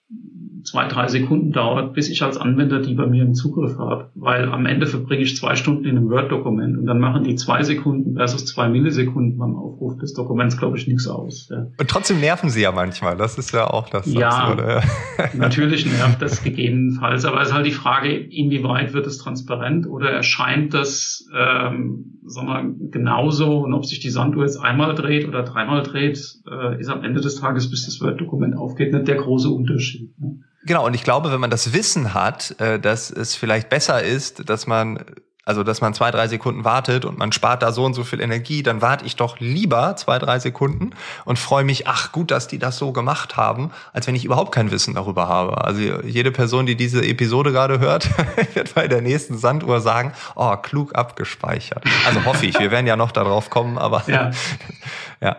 zwei, 0.64 0.88
drei 0.88 1.08
Sekunden 1.08 1.52
dauert, 1.52 1.94
bis 1.94 2.10
ich 2.10 2.24
als 2.24 2.38
Anwender 2.38 2.82
die 2.82 2.94
bei 2.94 3.06
mir 3.06 3.24
im 3.24 3.34
Zugriff 3.34 3.78
habe. 3.78 4.10
Weil 4.16 4.50
am 4.50 4.66
Ende 4.66 4.88
verbringe 4.88 5.24
ich 5.24 5.36
zwei 5.36 5.56
Stunden 5.56 5.86
in 5.86 5.98
einem 5.98 6.10
Word-Dokument 6.10 6.78
und 6.78 6.86
dann 6.86 7.00
machen 7.00 7.24
die 7.24 7.36
zwei 7.36 7.64
Sekunden 7.64 8.16
versus 8.16 8.46
zwei 8.46 8.70
Millisekunden 8.70 9.38
beim 9.38 9.56
Aufruf 9.56 9.98
des 9.98 10.14
Dokuments, 10.14 10.58
glaube 10.58 10.78
ich, 10.78 10.88
nichts 10.88 11.08
aus. 11.08 11.50
Ja. 11.50 11.68
Und 11.78 11.90
trotzdem 11.90 12.20
nerven 12.20 12.50
sie 12.50 12.62
ja 12.62 12.72
manchmal. 12.72 13.18
Das 13.18 13.38
ist 13.38 13.54
ja 13.54 13.68
auch 13.68 13.90
das. 13.90 14.06
Ja, 14.12 14.52
oder? 14.52 14.84
natürlich 15.34 15.86
nervt 15.86 16.22
das 16.22 16.44
gegebenenfalls. 16.44 17.26
Aber 17.26 17.42
es 17.42 17.50
ist 17.50 17.54
halt 17.54 17.66
die 17.66 17.72
Frage, 17.72 18.16
inwieweit 18.16 18.94
wird 18.94 19.08
es 19.08 19.18
transparent 19.18 19.88
oder 19.88 20.10
erscheint 20.10 20.74
das 20.74 21.28
ähm, 21.36 22.18
sagen 22.28 22.48
wir, 22.80 22.90
genauso 22.90 23.60
und 23.60 23.74
ob 23.74 23.86
sich 23.86 24.00
die 24.00 24.10
Sanduhr 24.10 24.44
jetzt 24.44 24.58
einmal 24.58 24.96
dreht 24.96 25.28
oder 25.28 25.44
dreimal 25.44 25.84
dreht, 25.84 26.20
äh, 26.50 26.80
ist 26.80 26.90
am 26.90 27.04
Ende 27.04 27.22
des 27.22 27.36
Tages, 27.36 27.70
bis 27.70 27.86
das 27.86 28.02
Word-Dokument 28.02 28.56
aufgeht, 28.56 28.94
nicht 28.94 29.08
der 29.08 29.16
große 29.16 29.50
Unterschied. 29.50 30.20
Ne? 30.20 30.40
Genau, 30.67 30.86
und 30.86 30.93
ich 30.93 31.03
glaube, 31.03 31.31
wenn 31.31 31.39
man 31.39 31.50
das 31.50 31.74
Wissen 31.74 32.13
hat, 32.13 32.59
äh, 32.59 32.79
dass 32.79 33.09
es 33.09 33.36
vielleicht 33.36 33.69
besser 33.69 34.03
ist, 34.03 34.50
dass 34.50 34.67
man 34.67 35.00
also, 35.47 35.63
dass 35.63 35.79
man 35.79 35.93
zwei, 35.93 36.12
drei 36.12 36.27
Sekunden 36.27 36.65
wartet 36.65 37.05
und 37.05 37.17
man 37.17 37.31
spart 37.31 37.63
da 37.63 37.71
so 37.71 37.86
und 37.86 37.93
so 37.93 38.03
viel 38.03 38.19
Energie, 38.19 38.63
dann 38.63 38.81
warte 38.81 39.05
ich 39.05 39.15
doch 39.15 39.39
lieber 39.39 39.95
zwei, 39.95 40.19
drei 40.19 40.39
Sekunden 40.39 40.89
und 41.24 41.39
freue 41.39 41.63
mich, 41.63 41.88
ach 41.88 42.12
gut, 42.12 42.31
dass 42.31 42.50
die 42.50 42.59
das 42.59 42.77
so 42.77 42.91
gemacht 42.91 43.38
haben, 43.38 43.71
als 43.93 44.07
wenn 44.07 44.15
ich 44.15 44.25
überhaupt 44.25 44.53
kein 44.53 44.71
Wissen 44.71 44.93
darüber 44.93 45.29
habe. 45.29 45.63
Also 45.63 45.79
jede 45.79 46.33
Person, 46.33 46.65
die 46.65 46.75
diese 46.75 47.01
Episode 47.01 47.53
gerade 47.53 47.79
hört, 47.79 48.09
wird 48.55 48.75
bei 48.75 48.89
der 48.89 49.01
nächsten 49.01 49.38
Sanduhr 49.38 49.79
sagen, 49.79 50.12
oh, 50.36 50.53
klug 50.57 50.95
abgespeichert. 50.95 51.86
Also 52.05 52.25
hoffe 52.25 52.45
ich, 52.45 52.59
wir 52.59 52.69
werden 52.69 52.86
ja 52.86 52.97
noch 52.97 53.13
darauf 53.13 53.50
kommen, 53.50 53.77
aber 53.77 54.03
ja. 54.07 54.31
ja. 55.21 55.38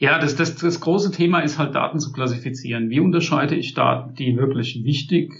Ja, 0.00 0.18
das, 0.18 0.34
das, 0.34 0.56
das 0.56 0.80
große 0.80 1.10
Thema 1.12 1.40
ist 1.40 1.58
halt 1.58 1.74
Daten 1.74 1.98
zu 1.98 2.10
klassifizieren. 2.10 2.88
Wie 2.88 3.00
unterscheide 3.00 3.54
ich 3.54 3.74
Daten, 3.74 4.14
die 4.14 4.34
wirklich 4.34 4.80
wichtig 4.82 5.30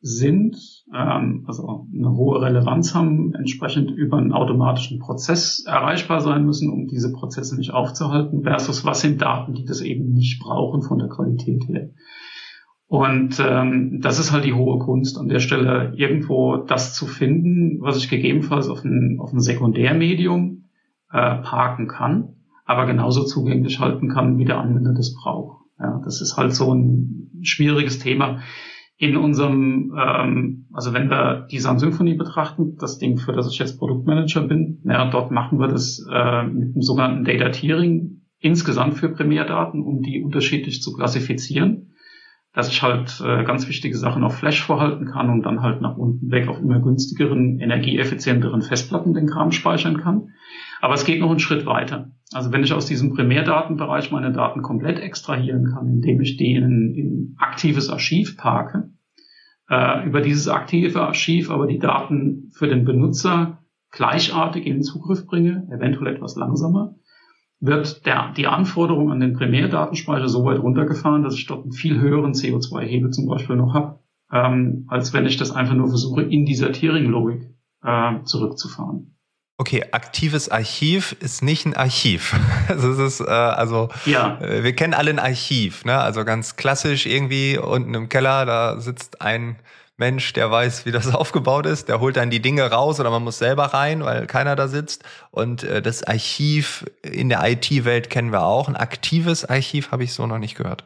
sind, 0.00 0.56
ähm, 0.94 1.44
also 1.46 1.86
eine 1.94 2.12
hohe 2.12 2.40
Relevanz 2.40 2.94
haben, 2.94 3.34
entsprechend 3.34 3.90
über 3.90 4.16
einen 4.16 4.32
automatischen 4.32 5.00
Prozess 5.00 5.66
erreichbar 5.66 6.22
sein 6.22 6.46
müssen, 6.46 6.72
um 6.72 6.86
diese 6.86 7.12
Prozesse 7.12 7.58
nicht 7.58 7.74
aufzuhalten, 7.74 8.42
versus 8.42 8.86
was 8.86 9.02
sind 9.02 9.20
Daten, 9.20 9.52
die 9.52 9.66
das 9.66 9.82
eben 9.82 10.14
nicht 10.14 10.40
brauchen 10.40 10.80
von 10.80 10.98
der 10.98 11.08
Qualität 11.08 11.68
her. 11.68 11.90
Und 12.86 13.38
ähm, 13.38 14.00
das 14.00 14.18
ist 14.18 14.32
halt 14.32 14.46
die 14.46 14.54
hohe 14.54 14.78
Kunst, 14.78 15.18
an 15.18 15.28
der 15.28 15.40
Stelle 15.40 15.92
irgendwo 15.94 16.56
das 16.56 16.94
zu 16.94 17.06
finden, 17.06 17.82
was 17.82 17.98
ich 17.98 18.08
gegebenenfalls 18.08 18.70
auf 18.70 18.82
ein, 18.82 19.18
auf 19.20 19.34
ein 19.34 19.40
Sekundärmedium 19.40 20.70
äh, 21.12 21.36
parken 21.42 21.86
kann, 21.86 22.35
aber 22.66 22.86
genauso 22.86 23.24
zugänglich 23.24 23.80
halten 23.80 24.08
kann, 24.08 24.38
wie 24.38 24.44
der 24.44 24.58
Anwender 24.58 24.92
das 24.92 25.14
braucht. 25.14 25.64
Ja, 25.78 26.00
das 26.04 26.20
ist 26.20 26.36
halt 26.36 26.54
so 26.54 26.74
ein 26.74 27.40
schwieriges 27.42 27.98
Thema 27.98 28.40
in 28.98 29.16
unserem, 29.16 29.94
ähm, 29.98 30.66
also 30.72 30.94
wenn 30.94 31.10
wir 31.10 31.46
die 31.50 31.58
Sun 31.58 31.78
Symphony 31.78 32.14
betrachten, 32.14 32.76
das 32.78 32.98
Ding, 32.98 33.18
für 33.18 33.32
das 33.32 33.50
ich 33.52 33.58
jetzt 33.58 33.78
Produktmanager 33.78 34.42
bin, 34.42 34.80
ja, 34.84 35.10
dort 35.10 35.30
machen 35.30 35.60
wir 35.60 35.68
das 35.68 36.04
äh, 36.10 36.44
mit 36.44 36.74
dem 36.74 36.82
sogenannten 36.82 37.24
Data 37.24 37.50
Tiering 37.50 38.22
insgesamt 38.38 38.94
für 38.94 39.10
Primärdaten, 39.10 39.82
um 39.82 40.02
die 40.02 40.22
unterschiedlich 40.22 40.80
zu 40.82 40.92
klassifizieren, 40.94 41.92
dass 42.54 42.70
ich 42.70 42.82
halt 42.82 43.22
äh, 43.22 43.44
ganz 43.44 43.68
wichtige 43.68 43.98
Sachen 43.98 44.24
auf 44.24 44.36
Flash 44.36 44.62
vorhalten 44.62 45.06
kann 45.06 45.28
und 45.28 45.42
dann 45.42 45.60
halt 45.60 45.82
nach 45.82 45.98
unten 45.98 46.30
weg 46.30 46.48
auf 46.48 46.58
immer 46.58 46.80
günstigeren, 46.80 47.60
energieeffizienteren 47.60 48.62
Festplatten 48.62 49.12
den 49.12 49.26
Kram 49.26 49.52
speichern 49.52 49.98
kann. 49.98 50.30
Aber 50.80 50.94
es 50.94 51.04
geht 51.04 51.20
noch 51.20 51.30
einen 51.30 51.38
Schritt 51.38 51.66
weiter. 51.66 52.12
Also 52.32 52.52
wenn 52.52 52.64
ich 52.64 52.72
aus 52.72 52.86
diesem 52.86 53.14
Primärdatenbereich 53.14 54.10
meine 54.10 54.32
Daten 54.32 54.62
komplett 54.62 54.98
extrahieren 54.98 55.72
kann, 55.72 55.88
indem 55.88 56.20
ich 56.20 56.36
die 56.36 56.54
in, 56.54 56.94
in 56.94 57.36
aktives 57.38 57.88
Archiv 57.88 58.36
parke, 58.36 58.90
äh, 59.68 60.06
über 60.06 60.20
dieses 60.20 60.48
aktive 60.48 61.02
Archiv 61.02 61.50
aber 61.50 61.66
die 61.66 61.78
Daten 61.78 62.50
für 62.52 62.68
den 62.68 62.84
Benutzer 62.84 63.62
gleichartig 63.90 64.66
in 64.66 64.74
den 64.74 64.82
Zugriff 64.82 65.26
bringe, 65.26 65.66
eventuell 65.70 66.14
etwas 66.14 66.36
langsamer, 66.36 66.96
wird 67.60 68.04
der, 68.04 68.32
die 68.36 68.46
Anforderung 68.46 69.10
an 69.10 69.20
den 69.20 69.34
Primärdatenspeicher 69.34 70.28
so 70.28 70.44
weit 70.44 70.58
runtergefahren, 70.58 71.22
dass 71.22 71.34
ich 71.34 71.46
dort 71.46 71.62
einen 71.62 71.72
viel 71.72 71.98
höheren 71.98 72.32
CO2-Hebel 72.32 73.10
zum 73.10 73.26
Beispiel 73.26 73.56
noch 73.56 73.72
habe, 73.72 74.00
ähm, 74.30 74.84
als 74.88 75.12
wenn 75.12 75.26
ich 75.26 75.36
das 75.36 75.52
einfach 75.52 75.74
nur 75.74 75.88
versuche, 75.88 76.22
in 76.22 76.44
dieser 76.44 76.72
Tiering-Logik 76.72 77.54
äh, 77.82 78.22
zurückzufahren. 78.24 79.15
Okay, 79.58 79.86
aktives 79.90 80.50
Archiv 80.50 81.16
ist 81.20 81.42
nicht 81.42 81.64
ein 81.64 81.74
Archiv. 81.74 82.34
Also 82.68 82.92
es 82.92 82.98
ist 82.98 83.20
äh, 83.20 83.30
also 83.30 83.88
ja. 84.04 84.38
Äh, 84.40 84.62
wir 84.62 84.74
kennen 84.76 84.92
alle 84.92 85.10
ein 85.10 85.18
Archiv, 85.18 85.86
ne? 85.86 85.98
Also 85.98 86.26
ganz 86.26 86.56
klassisch 86.56 87.06
irgendwie 87.06 87.56
unten 87.56 87.94
im 87.94 88.10
Keller, 88.10 88.44
da 88.44 88.78
sitzt 88.80 89.22
ein 89.22 89.56
Mensch, 89.96 90.34
der 90.34 90.50
weiß, 90.50 90.84
wie 90.84 90.92
das 90.92 91.06
aufgebaut 91.14 91.64
ist, 91.64 91.88
der 91.88 92.00
holt 92.00 92.18
dann 92.18 92.28
die 92.28 92.42
Dinge 92.42 92.70
raus 92.70 93.00
oder 93.00 93.10
man 93.10 93.24
muss 93.24 93.38
selber 93.38 93.64
rein, 93.72 94.04
weil 94.04 94.26
keiner 94.26 94.56
da 94.56 94.68
sitzt. 94.68 95.04
Und 95.30 95.62
äh, 95.62 95.80
das 95.80 96.04
Archiv 96.04 96.84
in 97.00 97.30
der 97.30 97.42
IT-Welt 97.48 98.10
kennen 98.10 98.32
wir 98.32 98.42
auch. 98.42 98.68
Ein 98.68 98.76
aktives 98.76 99.46
Archiv 99.46 99.90
habe 99.90 100.04
ich 100.04 100.12
so 100.12 100.26
noch 100.26 100.38
nicht 100.38 100.56
gehört. 100.56 100.84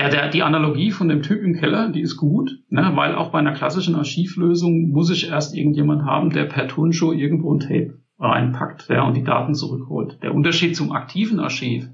Ja, 0.00 0.08
der, 0.08 0.30
die 0.30 0.42
Analogie 0.42 0.92
von 0.92 1.10
dem 1.10 1.20
Typ 1.20 1.42
im 1.42 1.52
Keller, 1.52 1.90
die 1.90 2.00
ist 2.00 2.16
gut, 2.16 2.50
ne, 2.70 2.92
weil 2.94 3.14
auch 3.14 3.32
bei 3.32 3.38
einer 3.38 3.52
klassischen 3.52 3.96
Archivlösung 3.96 4.92
muss 4.92 5.10
ich 5.10 5.28
erst 5.28 5.54
irgendjemand 5.54 6.04
haben, 6.06 6.30
der 6.30 6.46
per 6.46 6.68
Turnschuh 6.68 7.12
irgendwo 7.12 7.52
ein 7.52 7.60
Tape 7.60 7.98
reinpackt 8.18 8.88
ja, 8.88 9.02
und 9.02 9.14
die 9.14 9.24
Daten 9.24 9.54
zurückholt. 9.54 10.22
Der 10.22 10.34
Unterschied 10.34 10.74
zum 10.74 10.92
aktiven 10.92 11.38
Archiv 11.38 11.86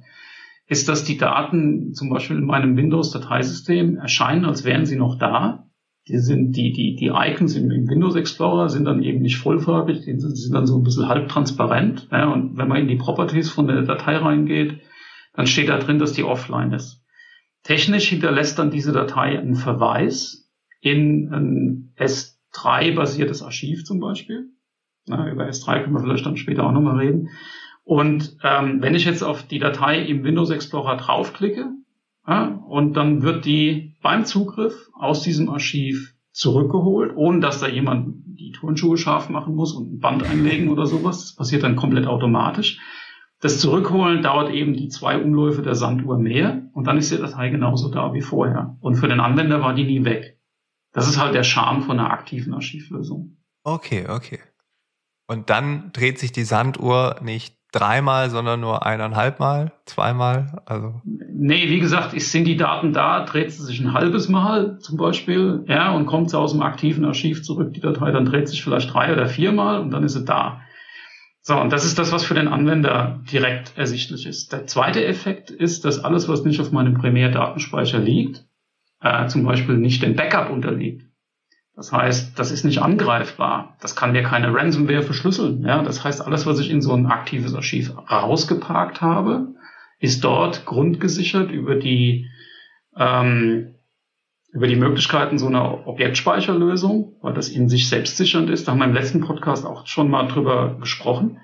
ist, 0.69 0.89
dass 0.89 1.03
die 1.03 1.17
Daten 1.17 1.95
zum 1.95 2.09
Beispiel 2.09 2.37
in 2.37 2.47
meinem 2.47 2.77
Windows-Dateisystem 2.77 3.97
erscheinen, 3.97 4.45
als 4.45 4.65
wären 4.65 4.87
sie 4.87 4.97
noch 4.97 5.19
da. 5.19 5.67
Die 6.07 6.19
sind 6.19 6.57
die, 6.57 6.71
die, 6.71 6.95
die 6.95 7.11
Icons 7.13 7.57
im, 7.57 7.73
im 7.73 7.89
Windows 7.89 8.15
Explorer 8.15 8.69
sind 8.69 8.85
dann 8.85 9.03
eben 9.03 9.21
nicht 9.21 9.39
vollfarbig, 9.39 10.05
die 10.05 10.17
sind, 10.17 10.37
sind 10.37 10.55
dann 10.55 10.67
so 10.67 10.79
ein 10.79 10.85
bisschen 10.85 11.09
halbtransparent. 11.09 12.07
Ja, 12.13 12.33
und 12.33 12.57
wenn 12.57 12.69
man 12.69 12.83
in 12.83 12.87
die 12.87 12.95
Properties 12.95 13.51
von 13.51 13.67
der 13.67 13.83
Datei 13.83 14.17
reingeht, 14.17 14.79
dann 15.35 15.49
steht 15.49 15.71
da 15.71 15.79
drin, 15.79 15.99
dass 15.99 16.13
die 16.13 16.23
offline 16.23 16.71
ist. 16.71 17.03
Technisch 17.67 18.11
hinterlässt 18.11 18.61
dann 18.61 18.71
diese 18.71 18.93
Datei 18.93 19.37
einen 19.37 19.57
Verweis 19.57 20.49
in 20.81 21.33
ein 21.33 21.93
S3-basiertes 21.99 23.43
Archiv 23.43 23.85
zum 23.85 23.99
Beispiel. 23.99 24.51
Na, 25.09 25.29
über 25.29 25.49
S3 25.49 25.83
können 25.83 25.95
wir 25.95 26.01
vielleicht 26.01 26.25
dann 26.25 26.37
später 26.37 26.65
auch 26.65 26.71
nochmal 26.71 26.99
reden. 26.99 27.31
Und 27.83 28.37
ähm, 28.45 28.81
wenn 28.83 28.95
ich 28.95 29.05
jetzt 29.05 29.25
auf 29.25 29.43
die 29.43 29.59
Datei 29.59 30.01
im 30.01 30.23
Windows 30.23 30.51
Explorer 30.51 30.97
draufklicke, 30.97 31.73
ja, 32.29 32.63
und 32.69 32.95
dann 32.95 33.23
wird 33.23 33.45
die 33.45 33.97
beim 34.01 34.25
Zugriff 34.25 34.89
aus 34.95 35.23
diesem 35.23 35.49
Archiv 35.49 36.15
zurückgeholt, 36.31 37.17
ohne 37.17 37.41
dass 37.41 37.59
da 37.59 37.67
jemand 37.67 38.23
die 38.27 38.53
Turnschuhe 38.53 38.97
scharf 38.97 39.29
machen 39.29 39.57
muss 39.57 39.73
und 39.73 39.95
ein 39.95 39.99
Band 39.99 40.23
einlegen 40.23 40.69
oder 40.69 40.87
sowas. 40.87 41.19
Das 41.23 41.35
passiert 41.35 41.65
dann 41.65 41.75
komplett 41.75 42.07
automatisch. 42.07 42.79
Das 43.41 43.61
Zurückholen 43.61 44.23
dauert 44.23 44.51
eben 44.51 44.75
die 44.75 44.89
zwei 44.89 45.19
Umläufe 45.19 45.63
der 45.63 45.75
Sanduhr 45.75 46.19
mehr 46.19 46.63
und 46.73 46.87
dann 46.87 46.97
ist 46.97 47.13
die 47.13 47.19
Datei 47.19 47.51
genauso 47.51 47.91
da 47.91 48.15
wie 48.15 48.23
vorher. 48.23 48.77
Und 48.81 48.97
für 48.97 49.09
den 49.09 49.21
Anwender 49.21 49.61
war 49.61 49.75
die 49.75 49.85
nie 49.85 50.05
weg. 50.05 50.39
Das 50.93 51.09
ist 51.09 51.21
halt 51.21 51.35
der 51.35 51.45
Charme 51.45 51.83
von 51.83 52.01
einer 52.01 52.11
aktiven 52.11 52.55
Archivlösung. 52.55 53.37
Okay, 53.63 54.07
okay. 54.09 54.41
Und 55.27 55.51
dann 55.51 55.91
dreht 55.93 56.19
sich 56.19 56.33
die 56.33 56.45
Sanduhr 56.45 57.17
nicht 57.21 57.57
dreimal, 57.73 58.31
sondern 58.31 58.61
nur 58.61 58.87
eineinhalbmal, 58.87 59.73
zweimal? 59.85 60.63
Also. 60.65 61.03
Nee, 61.05 61.69
wie 61.69 61.81
gesagt, 61.81 62.19
sind 62.19 62.45
die 62.45 62.57
Daten 62.57 62.93
da, 62.93 63.25
dreht 63.25 63.53
sie 63.53 63.63
sich 63.63 63.81
ein 63.81 63.93
halbes 63.93 64.29
Mal 64.29 64.79
zum 64.79 64.97
Beispiel, 64.97 65.65
ja, 65.67 65.93
und 65.93 66.07
kommt 66.07 66.31
sie 66.31 66.39
aus 66.39 66.53
dem 66.53 66.63
aktiven 66.63 67.05
Archiv 67.05 67.43
zurück, 67.43 67.75
die 67.75 67.81
Datei, 67.81 68.13
dann 68.13 68.25
dreht 68.25 68.49
sich 68.49 68.63
vielleicht 68.63 68.95
drei 68.95 69.13
oder 69.13 69.27
viermal 69.27 69.81
und 69.81 69.91
dann 69.91 70.05
ist 70.05 70.15
sie 70.15 70.25
da. 70.25 70.63
So, 71.47 71.57
und 71.61 71.73
das 71.73 71.85
ist 71.85 71.97
das, 71.97 72.11
was 72.11 72.25
für 72.25 72.35
den 72.35 72.49
Anwender 72.49 73.21
direkt 73.31 73.79
ersichtlich 73.79 74.27
ist. 74.27 74.53
Der 74.53 74.67
zweite 74.67 75.05
Effekt 75.05 75.49
ist, 75.53 75.85
dass 75.85 76.03
alles, 76.03 76.29
was 76.29 76.43
nicht 76.43 76.61
auf 76.61 76.73
meinem 76.73 76.95
Primärdatenspeicher 76.95 78.01
liegt, 78.01 78.45
äh, 79.01 79.29
zum 79.29 79.45
Beispiel 79.45 79.77
nicht 79.77 80.03
dem 80.03 80.17
Backup 80.17 80.51
unterliegt. 80.51 81.07
Das 81.77 81.93
heißt, 81.93 82.37
das 82.37 82.51
ist 82.51 82.65
nicht 82.65 82.83
angreifbar. 82.83 83.77
Das 83.81 83.95
kann 83.95 84.11
mir 84.11 84.25
keine 84.25 84.53
Ransomware 84.53 85.05
verschlüsseln. 85.05 85.63
Ja, 85.63 85.85
das 85.85 86.03
heißt, 86.03 86.21
alles, 86.21 86.47
was 86.47 86.59
ich 86.59 86.69
in 86.69 86.83
so 86.83 86.93
ein 86.95 87.07
aktives 87.07 87.55
Archiv 87.55 87.93
rausgeparkt 88.11 89.01
habe, 89.01 89.55
ist 90.01 90.25
dort 90.25 90.67
grundgesichert 90.67 91.53
über 91.53 91.77
die 91.77 92.27
ähm, 92.97 93.76
über 94.53 94.67
die 94.67 94.77
Möglichkeiten 94.77 95.39
so 95.39 95.47
einer 95.47 95.87
Objektspeicherlösung, 95.87 97.17
weil 97.21 97.35
das 97.35 97.49
in 97.49 97.69
sich 97.69 97.89
selbstsichernd 97.89 98.49
ist. 98.51 98.67
Da 98.67 98.73
haben 98.73 98.79
wir 98.79 98.87
im 98.87 98.95
letzten 98.95 99.21
Podcast 99.21 99.67
auch 99.67 99.87
schon 99.87 100.09
mal 100.09 100.27
drüber 100.29 100.79
gesprochen. 100.81 101.41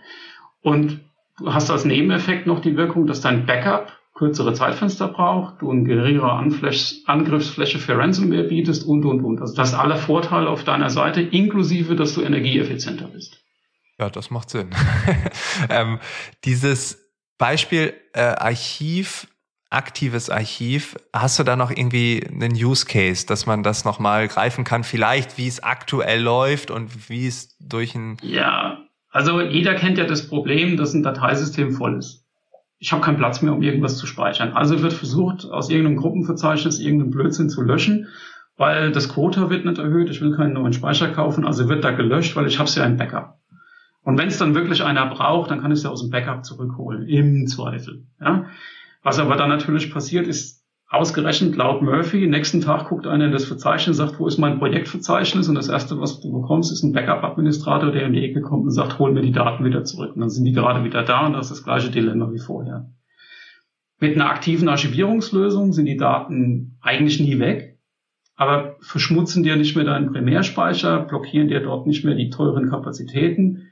Und 0.62 1.00
du 1.38 1.52
hast 1.52 1.70
als 1.70 1.84
Nebeneffekt 1.84 2.46
noch 2.46 2.60
die 2.60 2.76
Wirkung, 2.76 3.06
dass 3.06 3.20
dein 3.20 3.46
Backup 3.46 3.92
kürzere 4.14 4.54
Zeitfenster 4.54 5.08
braucht, 5.08 5.62
du 5.62 5.70
eine 5.70 5.84
geringere 5.84 6.30
Angriffsfläche 6.32 7.78
für 7.78 7.96
Ransomware 7.96 8.44
bietest 8.44 8.86
und, 8.86 9.04
und, 9.04 9.24
und. 9.24 9.40
Also 9.40 9.54
das 9.54 9.74
alle 9.74 9.96
Vorteile 9.96 10.48
auf 10.48 10.64
deiner 10.64 10.90
Seite, 10.90 11.22
inklusive, 11.22 11.96
dass 11.96 12.14
du 12.14 12.22
energieeffizienter 12.22 13.08
bist. 13.08 13.42
Ja, 13.98 14.10
das 14.10 14.30
macht 14.30 14.50
Sinn. 14.50 14.70
ähm, 15.70 15.98
dieses 16.44 17.10
Beispiel 17.38 17.94
äh, 18.12 18.20
Archiv 18.20 19.26
aktives 19.72 20.30
Archiv. 20.30 20.96
Hast 21.12 21.38
du 21.38 21.42
da 21.42 21.56
noch 21.56 21.70
irgendwie 21.70 22.26
einen 22.28 22.52
Use 22.52 22.86
Case, 22.86 23.26
dass 23.26 23.46
man 23.46 23.62
das 23.62 23.84
nochmal 23.84 24.28
greifen 24.28 24.64
kann? 24.64 24.84
Vielleicht, 24.84 25.38
wie 25.38 25.48
es 25.48 25.62
aktuell 25.62 26.20
läuft 26.20 26.70
und 26.70 27.08
wie 27.08 27.26
es 27.26 27.56
durch 27.58 27.94
ein... 27.94 28.16
Ja, 28.22 28.78
also 29.10 29.40
jeder 29.40 29.74
kennt 29.74 29.98
ja 29.98 30.04
das 30.04 30.28
Problem, 30.28 30.76
dass 30.76 30.94
ein 30.94 31.02
Dateisystem 31.02 31.72
voll 31.72 31.98
ist. 31.98 32.24
Ich 32.78 32.92
habe 32.92 33.02
keinen 33.02 33.16
Platz 33.16 33.42
mehr, 33.42 33.52
um 33.52 33.62
irgendwas 33.62 33.96
zu 33.96 34.06
speichern. 34.06 34.52
Also 34.54 34.82
wird 34.82 34.92
versucht, 34.92 35.44
aus 35.44 35.70
irgendeinem 35.70 35.98
Gruppenverzeichnis 35.98 36.80
irgendeinen 36.80 37.10
Blödsinn 37.10 37.48
zu 37.48 37.62
löschen, 37.62 38.08
weil 38.56 38.90
das 38.90 39.08
Quota 39.08 39.50
wird 39.50 39.64
nicht 39.64 39.78
erhöht. 39.78 40.10
Ich 40.10 40.20
will 40.20 40.34
keinen 40.34 40.54
neuen 40.54 40.72
Speicher 40.72 41.08
kaufen, 41.08 41.46
also 41.46 41.68
wird 41.68 41.84
da 41.84 41.92
gelöscht, 41.92 42.34
weil 42.36 42.46
ich 42.46 42.58
habe 42.58 42.70
ja 42.70 42.84
ein 42.84 42.96
Backup. 42.96 43.38
Und 44.02 44.18
wenn 44.18 44.28
es 44.28 44.38
dann 44.38 44.54
wirklich 44.54 44.82
einer 44.82 45.06
braucht, 45.06 45.50
dann 45.50 45.60
kann 45.60 45.70
ich 45.70 45.78
es 45.78 45.84
ja 45.84 45.90
aus 45.90 46.00
dem 46.00 46.10
Backup 46.10 46.44
zurückholen, 46.44 47.06
im 47.06 47.46
Zweifel. 47.46 48.04
Ja? 48.20 48.46
Was 49.02 49.18
aber 49.18 49.36
dann 49.36 49.48
natürlich 49.48 49.92
passiert, 49.92 50.26
ist 50.26 50.62
ausgerechnet 50.88 51.56
laut 51.56 51.80
Murphy, 51.80 52.26
nächsten 52.26 52.60
Tag 52.60 52.88
guckt 52.88 53.06
einer 53.06 53.24
in 53.24 53.32
das 53.32 53.46
Verzeichnis, 53.46 53.96
sagt, 53.96 54.20
wo 54.20 54.26
ist 54.26 54.38
mein 54.38 54.58
Projektverzeichnis? 54.58 55.48
Und 55.48 55.54
das 55.54 55.68
erste, 55.68 55.98
was 55.98 56.20
du 56.20 56.30
bekommst, 56.30 56.70
ist 56.70 56.82
ein 56.82 56.92
Backup-Administrator, 56.92 57.90
der 57.92 58.06
in 58.06 58.12
die 58.12 58.24
Ecke 58.24 58.42
kommt 58.42 58.64
und 58.64 58.70
sagt, 58.72 58.98
hol 58.98 59.10
mir 59.10 59.22
die 59.22 59.32
Daten 59.32 59.64
wieder 59.64 59.84
zurück. 59.84 60.14
Und 60.14 60.20
dann 60.20 60.30
sind 60.30 60.44
die 60.44 60.52
gerade 60.52 60.84
wieder 60.84 61.02
da 61.02 61.26
und 61.26 61.32
das 61.32 61.46
ist 61.46 61.58
das 61.58 61.64
gleiche 61.64 61.90
Dilemma 61.90 62.30
wie 62.30 62.38
vorher. 62.38 62.90
Mit 63.98 64.16
einer 64.16 64.28
aktiven 64.28 64.68
Archivierungslösung 64.68 65.72
sind 65.72 65.86
die 65.86 65.96
Daten 65.96 66.76
eigentlich 66.82 67.20
nie 67.20 67.38
weg, 67.38 67.78
aber 68.36 68.76
verschmutzen 68.80 69.42
dir 69.42 69.56
nicht 69.56 69.74
mehr 69.76 69.84
deinen 69.84 70.12
Primärspeicher, 70.12 71.00
blockieren 71.00 71.48
dir 71.48 71.60
dort 71.60 71.86
nicht 71.86 72.04
mehr 72.04 72.14
die 72.14 72.28
teuren 72.28 72.68
Kapazitäten 72.68 73.71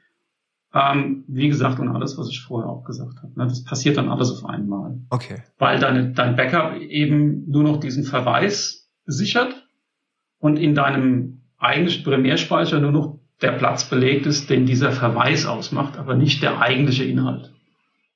ähm, 0.73 1.25
wie 1.27 1.49
gesagt, 1.49 1.81
und 1.81 1.89
alles, 1.89 2.17
was 2.17 2.29
ich 2.29 2.43
vorher 2.43 2.71
auch 2.71 2.85
gesagt 2.85 3.19
habe. 3.19 3.33
Ne? 3.37 3.47
Das 3.49 3.65
passiert 3.65 3.97
dann 3.97 4.09
alles 4.09 4.31
auf 4.31 4.49
einmal. 4.49 4.99
Okay. 5.11 5.43
Weil 5.59 5.81
deine, 5.81 6.13
dein 6.13 6.37
Backup 6.37 6.77
eben 6.77 7.49
nur 7.51 7.65
noch 7.65 7.81
diesen 7.81 8.05
Verweis 8.05 8.89
sichert 9.07 9.67
und 10.39 10.57
in 10.57 10.75
deinem 10.75 11.43
eigentlichen 11.59 12.05
Primärspeicher 12.05 12.81
nur 12.81 12.93
noch 12.93 13.19
der 13.43 13.53
Platz 13.53 13.85
belegt 13.85 14.27
ist, 14.27 14.51
den 14.51 14.67
dieser 14.67 14.93
Verweis 14.93 15.47
ausmacht, 15.47 15.97
aber 15.97 16.15
nicht 16.15 16.43
der 16.43 16.61
eigentliche 16.61 17.05
Inhalt. 17.05 17.53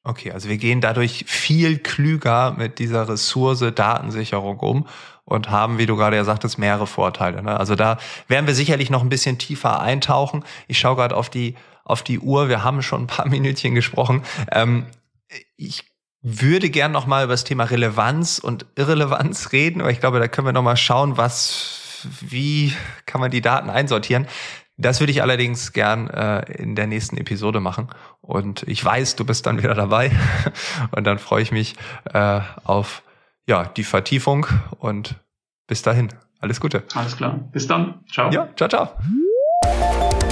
Okay, 0.06 0.32
also 0.32 0.50
wir 0.50 0.58
gehen 0.58 0.82
dadurch 0.82 1.24
viel 1.26 1.78
klüger 1.78 2.54
mit 2.58 2.78
dieser 2.78 3.08
Ressource 3.08 3.64
Datensicherung 3.74 4.58
um 4.60 4.86
und 5.24 5.50
haben, 5.50 5.78
wie 5.78 5.86
du 5.86 5.96
gerade 5.96 6.16
ja 6.16 6.24
sagtest, 6.24 6.58
mehrere 6.58 6.86
Vorteile. 6.86 7.42
Ne? 7.42 7.58
Also 7.58 7.74
da 7.74 7.96
werden 8.28 8.46
wir 8.46 8.54
sicherlich 8.54 8.90
noch 8.90 9.02
ein 9.02 9.08
bisschen 9.08 9.38
tiefer 9.38 9.80
eintauchen. 9.80 10.44
Ich 10.68 10.78
schaue 10.78 10.96
gerade 10.96 11.16
auf 11.16 11.30
die 11.30 11.54
auf 11.84 12.02
die 12.02 12.18
Uhr. 12.18 12.48
Wir 12.48 12.64
haben 12.64 12.82
schon 12.82 13.02
ein 13.02 13.06
paar 13.06 13.28
Minütchen 13.28 13.74
gesprochen. 13.74 14.22
Ähm, 14.50 14.86
ich 15.56 15.84
würde 16.22 16.70
gern 16.70 16.92
noch 16.92 17.06
mal 17.06 17.24
über 17.24 17.34
das 17.34 17.44
Thema 17.44 17.64
Relevanz 17.64 18.38
und 18.38 18.66
Irrelevanz 18.76 19.48
reden, 19.52 19.80
aber 19.80 19.90
ich 19.90 20.00
glaube, 20.00 20.18
da 20.18 20.28
können 20.28 20.46
wir 20.46 20.52
noch 20.52 20.62
mal 20.62 20.76
schauen, 20.76 21.16
was, 21.16 22.06
wie 22.20 22.72
kann 23.06 23.20
man 23.20 23.30
die 23.30 23.42
Daten 23.42 23.70
einsortieren. 23.70 24.26
Das 24.76 24.98
würde 24.98 25.12
ich 25.12 25.22
allerdings 25.22 25.72
gern 25.72 26.10
äh, 26.10 26.40
in 26.52 26.74
der 26.74 26.88
nächsten 26.88 27.16
Episode 27.16 27.60
machen. 27.60 27.88
Und 28.20 28.64
ich 28.64 28.84
weiß, 28.84 29.14
du 29.14 29.24
bist 29.24 29.46
dann 29.46 29.58
wieder 29.58 29.74
dabei. 29.74 30.10
Und 30.90 31.04
dann 31.04 31.20
freue 31.20 31.42
ich 31.42 31.52
mich 31.52 31.76
äh, 32.12 32.40
auf 32.64 33.04
ja, 33.46 33.64
die 33.66 33.84
Vertiefung 33.84 34.46
und 34.78 35.16
bis 35.66 35.82
dahin. 35.82 36.08
Alles 36.40 36.60
Gute. 36.60 36.84
Alles 36.94 37.16
klar. 37.16 37.40
Bis 37.52 37.66
dann. 37.66 38.04
Ciao. 38.10 38.30
Ja, 38.30 38.48
ciao, 38.56 38.68
ciao. 38.68 40.23